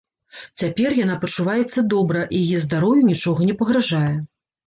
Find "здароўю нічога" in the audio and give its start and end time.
2.65-3.39